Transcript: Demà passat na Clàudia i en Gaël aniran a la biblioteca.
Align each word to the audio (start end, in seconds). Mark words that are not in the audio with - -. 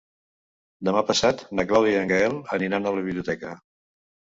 Demà 0.89 1.03
passat 1.11 1.45
na 1.59 1.67
Clàudia 1.75 1.95
i 2.01 2.01
en 2.07 2.13
Gaël 2.15 2.41
aniran 2.61 2.81
a 2.93 2.99
la 3.01 3.09
biblioteca. 3.09 3.59